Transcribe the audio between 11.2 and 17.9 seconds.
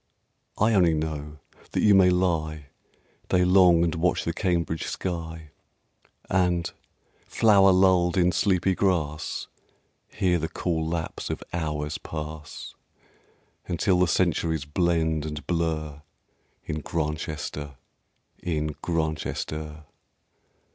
of hours pass, Until the centuries blend and blur In Grantchester,